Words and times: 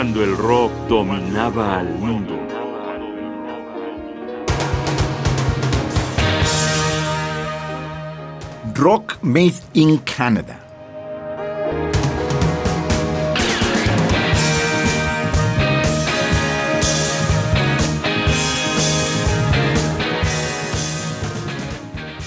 cuando 0.00 0.24
el 0.24 0.34
rock 0.34 0.72
dominaba 0.88 1.78
al 1.78 1.94
mundo. 1.98 2.34
Rock 8.72 9.18
Made 9.20 9.52
in 9.74 9.98
Canada. 9.98 10.58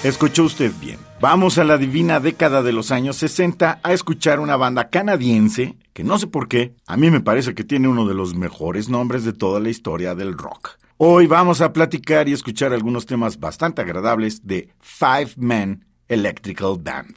Escuchó 0.04 0.44
usted 0.44 0.72
bien. 0.80 1.13
Vamos 1.24 1.58
a 1.58 1.64
la 1.64 1.78
divina 1.78 2.20
década 2.20 2.62
de 2.64 2.74
los 2.74 2.92
años 2.92 3.16
60 3.16 3.80
a 3.82 3.94
escuchar 3.94 4.42
una 4.42 4.58
banda 4.58 4.90
canadiense 4.90 5.78
que 5.94 6.04
no 6.04 6.20
sé 6.20 6.28
por 6.28 6.50
qué, 6.50 6.76
a 6.86 6.98
mí 6.98 7.10
me 7.12 7.22
parece 7.22 7.56
que 7.56 7.64
tiene 7.64 7.88
uno 7.88 8.06
de 8.06 8.14
los 8.14 8.36
mejores 8.36 8.90
nombres 8.90 9.24
de 9.24 9.32
toda 9.32 9.62
la 9.62 9.70
historia 9.70 10.16
del 10.16 10.38
rock. 10.38 10.72
Hoy 10.98 11.28
vamos 11.28 11.62
a 11.62 11.72
platicar 11.72 12.28
y 12.28 12.34
escuchar 12.34 12.74
algunos 12.74 13.06
temas 13.06 13.40
bastante 13.40 13.82
agradables 13.82 14.46
de 14.46 14.68
Five 14.82 15.36
Men 15.38 15.86
Electrical 16.10 16.76
Band. 16.78 17.16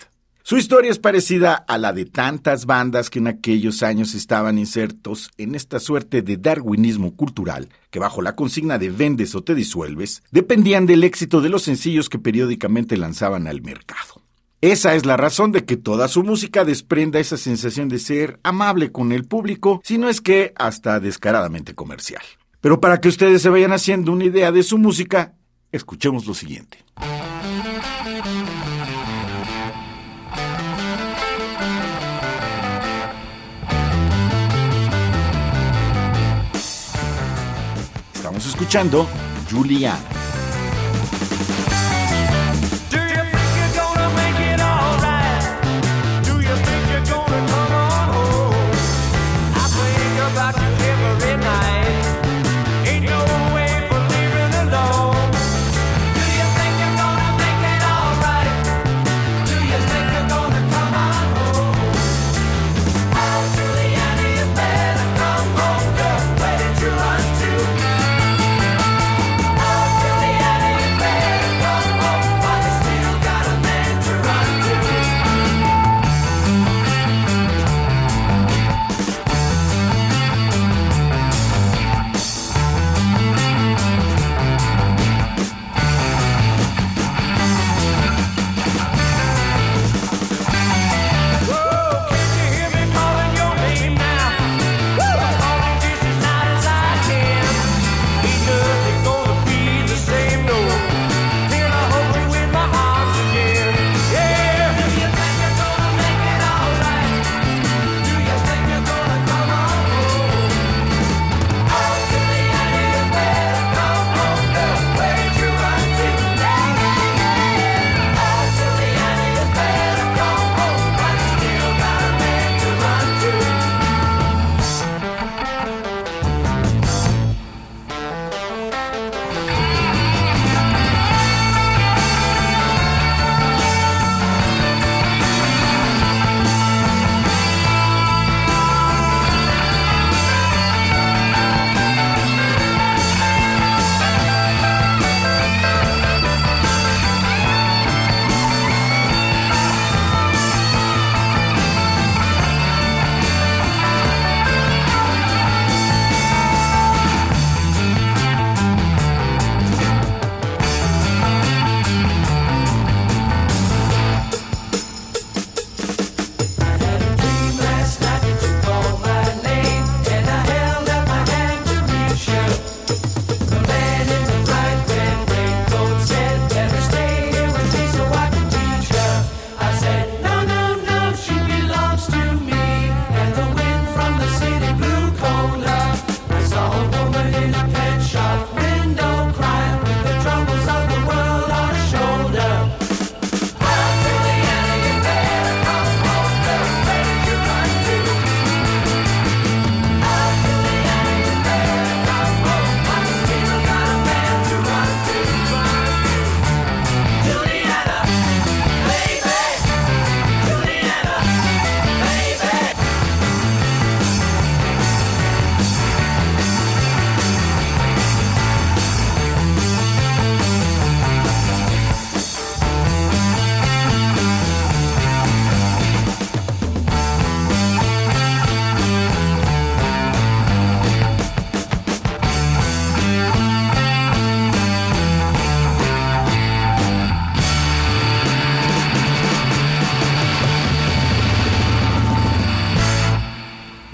Su 0.48 0.56
historia 0.56 0.92
es 0.92 1.00
parecida 1.00 1.56
a 1.56 1.76
la 1.76 1.92
de 1.92 2.04
tantas 2.04 2.66
bandas 2.66 3.10
que 3.10 3.18
en 3.18 3.26
aquellos 3.26 3.82
años 3.82 4.14
estaban 4.14 4.60
insertos 4.60 5.32
en 5.38 5.56
esta 5.56 5.80
suerte 5.80 6.22
de 6.22 6.36
darwinismo 6.36 7.16
cultural 7.16 7.68
que 7.90 7.98
bajo 7.98 8.22
la 8.22 8.36
consigna 8.36 8.78
de 8.78 8.90
vendes 8.90 9.34
o 9.34 9.42
te 9.42 9.56
disuelves 9.56 10.22
dependían 10.30 10.86
del 10.86 11.02
éxito 11.02 11.40
de 11.40 11.48
los 11.48 11.64
sencillos 11.64 12.08
que 12.08 12.20
periódicamente 12.20 12.96
lanzaban 12.96 13.48
al 13.48 13.60
mercado. 13.60 14.22
Esa 14.60 14.94
es 14.94 15.04
la 15.04 15.16
razón 15.16 15.50
de 15.50 15.64
que 15.64 15.76
toda 15.76 16.06
su 16.06 16.22
música 16.22 16.64
desprenda 16.64 17.18
esa 17.18 17.38
sensación 17.38 17.88
de 17.88 17.98
ser 17.98 18.38
amable 18.44 18.92
con 18.92 19.10
el 19.10 19.24
público, 19.24 19.80
si 19.82 19.98
no 19.98 20.08
es 20.08 20.20
que 20.20 20.52
hasta 20.54 21.00
descaradamente 21.00 21.74
comercial. 21.74 22.22
Pero 22.60 22.80
para 22.80 23.00
que 23.00 23.08
ustedes 23.08 23.42
se 23.42 23.48
vayan 23.48 23.72
haciendo 23.72 24.12
una 24.12 24.26
idea 24.26 24.52
de 24.52 24.62
su 24.62 24.78
música, 24.78 25.34
escuchemos 25.72 26.24
lo 26.24 26.34
siguiente. 26.34 26.84
Estamos 38.26 38.46
escuchando 38.48 39.06
Juliana. 39.48 40.25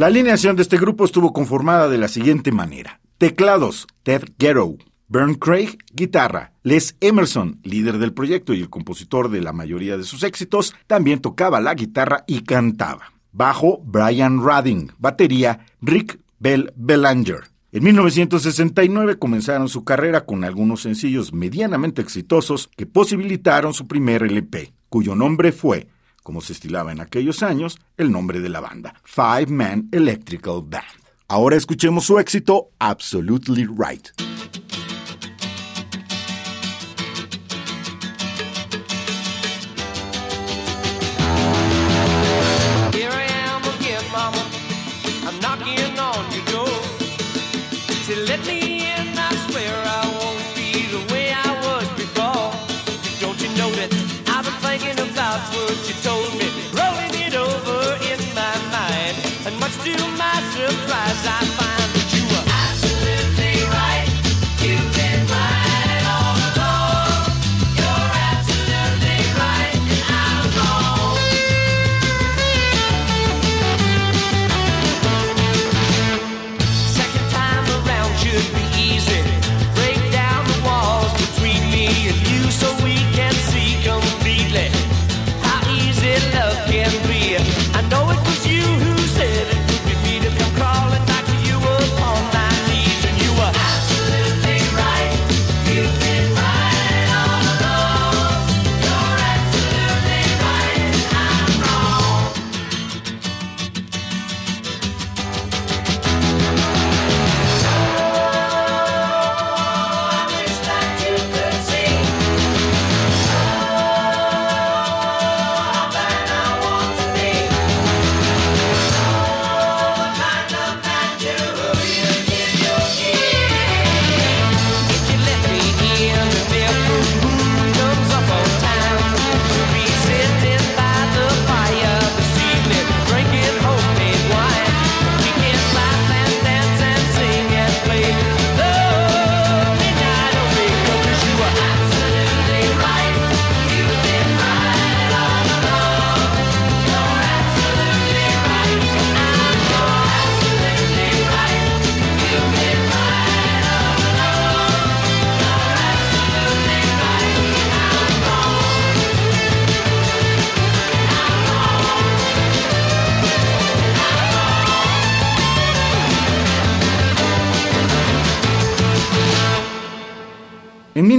La 0.02 0.08
alineación 0.08 0.56
de 0.56 0.62
este 0.62 0.78
grupo 0.78 1.04
estuvo 1.04 1.32
conformada 1.32 1.88
de 1.88 1.96
la 1.96 2.08
siguiente 2.08 2.50
manera. 2.50 2.99
Teclados, 3.19 3.87
Ted 4.02 4.25
Ghetto. 4.37 4.75
Bern 5.06 5.37
Craig, 5.37 5.78
guitarra. 5.93 6.54
Les 6.64 6.96
Emerson, 7.00 7.60
líder 7.62 7.99
del 7.99 8.12
proyecto 8.12 8.52
y 8.52 8.60
el 8.62 8.69
compositor 8.69 9.31
de 9.31 9.40
la 9.40 9.52
mayoría 9.52 9.96
de 9.96 10.02
sus 10.02 10.25
éxitos, 10.25 10.75
también 10.88 11.20
tocaba 11.20 11.60
la 11.60 11.75
guitarra 11.75 12.25
y 12.26 12.40
cantaba. 12.40 13.12
Bajo, 13.31 13.81
Brian 13.84 14.44
Radding. 14.44 14.90
Batería, 14.99 15.66
Rick 15.81 16.19
Bell 16.40 16.72
Belanger. 16.75 17.44
En 17.70 17.84
1969 17.84 19.20
comenzaron 19.20 19.69
su 19.69 19.84
carrera 19.84 20.26
con 20.26 20.43
algunos 20.43 20.82
sencillos 20.82 21.32
medianamente 21.32 22.02
exitosos 22.02 22.69
que 22.76 22.87
posibilitaron 22.87 23.72
su 23.72 23.87
primer 23.87 24.25
LP, 24.25 24.72
cuyo 24.88 25.14
nombre 25.14 25.52
fue, 25.52 25.87
como 26.22 26.40
se 26.40 26.52
estilaba 26.52 26.92
en 26.92 27.00
aquellos 27.00 27.42
años, 27.42 27.78
el 27.96 28.10
nombre 28.12 28.40
de 28.40 28.48
la 28.48 28.60
banda, 28.60 28.94
Five 29.04 29.46
Man 29.46 29.88
Electrical 29.92 30.62
Band. 30.64 30.84
Ahora 31.28 31.56
escuchemos 31.56 32.04
su 32.04 32.19
éxito, 32.19 32.70
Absolutely 32.78 33.66
Right. 33.66 34.08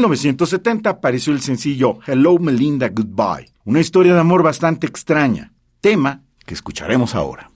1970 0.09 0.89
apareció 0.89 1.31
el 1.31 1.39
sencillo 1.39 2.00
Hello 2.05 2.38
Melinda 2.38 2.89
Goodbye, 2.89 3.53
una 3.63 3.79
historia 3.79 4.13
de 4.13 4.19
amor 4.19 4.44
bastante 4.44 4.85
extraña, 4.85 5.53
tema 5.79 6.23
que 6.45 6.53
escucharemos 6.53 7.15
ahora. 7.15 7.50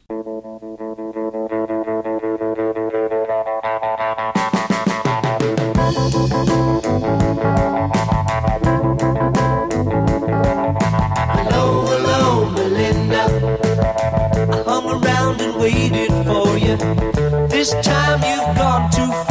This 17.50 17.72
time 17.82 18.22
you've 18.22 18.56
gone 18.56 18.90
too 18.92 19.12
far, 19.12 19.27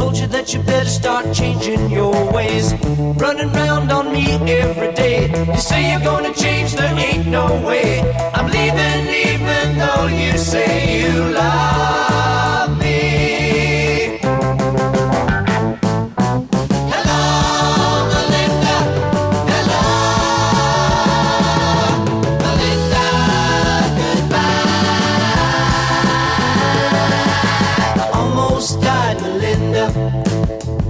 told 0.00 0.16
you 0.16 0.26
that 0.28 0.54
you 0.54 0.62
better 0.62 0.88
start 0.88 1.24
changing 1.34 1.90
your 1.90 2.14
ways. 2.32 2.72
Running 3.24 3.52
round 3.52 3.92
on 3.92 4.10
me 4.10 4.24
every 4.62 4.92
day. 4.94 5.18
You 5.54 5.60
say 5.60 5.90
you're 5.90 6.06
gonna 6.12 6.32
change, 6.32 6.72
there 6.72 6.94
ain't 7.08 7.26
no 7.26 7.46
way. 7.68 8.00
I'm 8.36 8.48
leaving, 8.56 9.02
even 9.28 9.66
though 9.82 10.06
you 10.06 10.38
say 10.38 10.70
you 11.02 11.12
love 11.34 12.09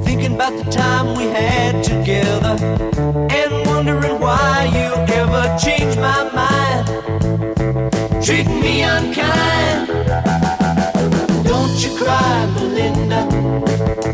Thinking 0.04 0.34
about 0.34 0.54
the 0.56 0.70
time 0.70 1.16
we 1.16 1.24
had 1.24 1.82
together. 1.82 2.56
And 3.30 3.66
wondering 3.66 4.20
why 4.20 4.70
you 4.76 4.88
ever 5.14 5.42
changed 5.58 5.98
my 5.98 6.22
mind. 6.32 6.86
Treating 8.24 8.60
me 8.60 8.82
unkind. 8.82 9.88
Don't 11.44 11.76
you 11.84 11.96
cry, 11.96 12.46
Melinda. 12.54 13.20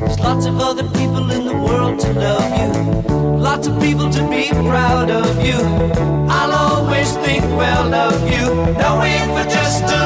There's 0.01 0.19
lots 0.21 0.47
of 0.47 0.61
other 0.61 0.85
people 0.99 1.31
in 1.31 1.45
the 1.45 1.57
world 1.57 2.01
to 2.01 2.13
love 2.13 2.51
you. 2.61 2.71
Lots 3.39 3.67
of 3.67 3.81
people 3.81 4.09
to 4.11 4.23
be 4.31 4.49
proud 4.49 5.11
of 5.11 5.45
you. 5.45 5.59
I'll 6.29 6.53
always 6.53 7.13
think 7.25 7.45
well 7.57 7.93
of 7.95 8.21
you. 8.33 8.47
Knowing 8.81 9.25
for 9.35 9.45
just 9.49 9.83
a 9.85 10.06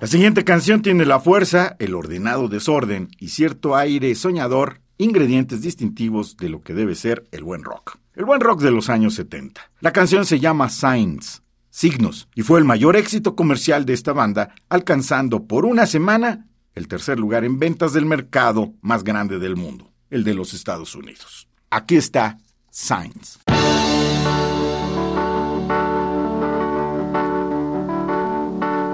La 0.00 0.06
siguiente 0.06 0.44
canción 0.44 0.80
tiene 0.80 1.04
la 1.04 1.20
fuerza, 1.20 1.76
el 1.78 1.94
ordenado 1.94 2.48
desorden 2.48 3.10
y 3.18 3.28
cierto 3.28 3.76
aire 3.76 4.14
soñador, 4.14 4.80
ingredientes 4.96 5.60
distintivos 5.60 6.38
de 6.38 6.48
lo 6.48 6.62
que 6.62 6.72
debe 6.72 6.94
ser 6.94 7.26
el 7.32 7.44
buen 7.44 7.64
rock. 7.64 7.98
El 8.14 8.24
buen 8.24 8.40
rock 8.40 8.62
de 8.62 8.70
los 8.70 8.88
años 8.88 9.12
70. 9.16 9.60
La 9.80 9.92
canción 9.92 10.24
se 10.24 10.40
llama 10.40 10.70
Signs, 10.70 11.42
signos, 11.68 12.28
y 12.34 12.40
fue 12.40 12.58
el 12.58 12.64
mayor 12.64 12.96
éxito 12.96 13.36
comercial 13.36 13.84
de 13.84 13.92
esta 13.92 14.14
banda, 14.14 14.54
alcanzando 14.70 15.44
por 15.44 15.66
una 15.66 15.84
semana 15.84 16.46
el 16.74 16.88
tercer 16.88 17.20
lugar 17.20 17.44
en 17.44 17.58
ventas 17.58 17.92
del 17.92 18.06
mercado 18.06 18.72
más 18.80 19.04
grande 19.04 19.38
del 19.38 19.56
mundo, 19.56 19.92
el 20.08 20.24
de 20.24 20.32
los 20.32 20.54
Estados 20.54 20.94
Unidos. 20.94 21.46
Aquí 21.68 21.96
está 21.96 22.38
Signs. 22.70 23.38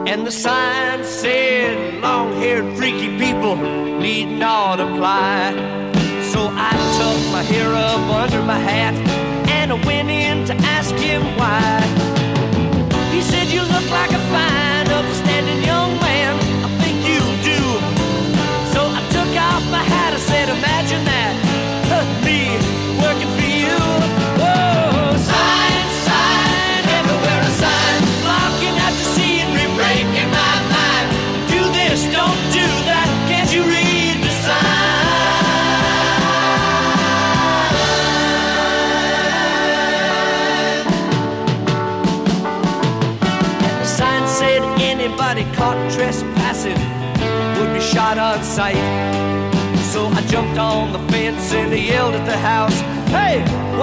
And 0.06 0.25
the 0.25 0.30
sign 0.30 1.04
said, 1.04 2.00
long 2.00 2.32
haired 2.34 2.76
freaky 2.76 3.18
people 3.18 3.56
need 3.56 4.26
not 4.26 4.78
apply. 4.78 5.50
So 6.32 6.48
I 6.54 6.70
tucked 6.96 7.28
my 7.32 7.42
hair 7.42 7.75
up 7.75 7.98
under 8.22 8.40
my 8.42 8.58
hat 8.58 8.94
and 9.48 9.72
I 9.72 9.84
went 9.84 10.08
in 10.08 10.46
to 10.46 10.54
ask 10.76 10.94
him 10.94 11.22
why. 11.36 11.80
He 13.12 13.20
said, 13.20 13.48
You 13.48 13.62
look 13.62 13.88
like 13.90 14.12
a 14.12 14.22
fine, 14.34 14.75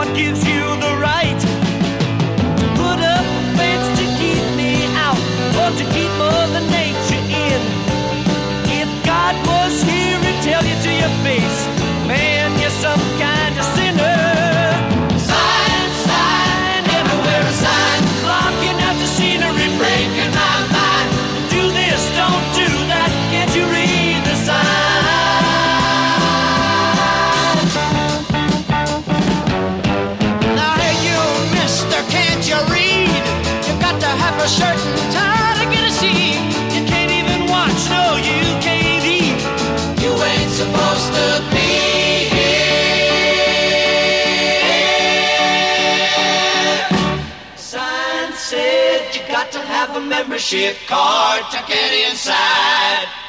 what 0.06 0.16
gives 0.18 0.46
you 0.46 0.63
membership 50.34 50.76
card 50.88 51.44
to 51.52 51.64
get 51.68 52.10
inside. 52.10 53.23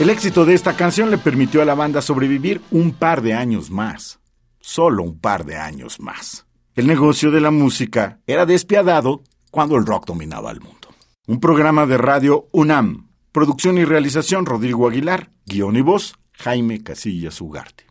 El 0.00 0.08
éxito 0.08 0.46
de 0.46 0.54
esta 0.54 0.76
canción 0.76 1.10
le 1.10 1.18
permitió 1.18 1.60
a 1.60 1.66
la 1.66 1.74
banda 1.74 2.00
sobrevivir 2.00 2.62
un 2.70 2.92
par 2.92 3.20
de 3.20 3.34
años 3.34 3.70
más. 3.70 4.18
Solo 4.58 5.02
un 5.02 5.20
par 5.20 5.44
de 5.44 5.58
años 5.58 6.00
más. 6.00 6.46
El 6.74 6.86
negocio 6.86 7.30
de 7.30 7.42
la 7.42 7.50
música 7.50 8.18
era 8.26 8.46
despiadado 8.46 9.22
cuando 9.50 9.76
el 9.76 9.84
rock 9.84 10.06
dominaba 10.06 10.52
el 10.52 10.62
mundo. 10.62 10.88
Un 11.26 11.38
programa 11.38 11.84
de 11.84 11.98
radio 11.98 12.48
UNAM. 12.50 13.10
Producción 13.30 13.76
y 13.76 13.84
realización 13.84 14.46
Rodrigo 14.46 14.88
Aguilar. 14.88 15.32
Guión 15.44 15.76
y 15.76 15.82
voz 15.82 16.14
Jaime 16.32 16.82
Casillas 16.82 17.38
Ugarte. 17.42 17.84